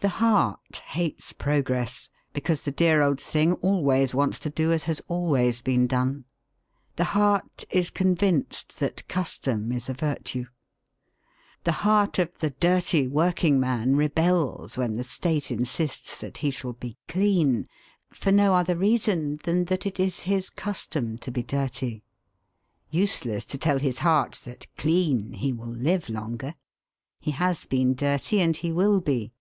[0.00, 5.00] The heart hates progress, because the dear old thing always wants to do as has
[5.08, 6.26] always been done.
[6.96, 10.44] The heart is convinced that custom is a virtue.
[11.64, 16.74] The heart of the dirty working man rebels when the State insists that he shall
[16.74, 17.66] be clean,
[18.12, 22.02] for no other reason than that it is his custom to be dirty.
[22.90, 26.54] Useless to tell his heart that, clean, he will live longer!
[27.18, 29.32] He has been dirty and he will be.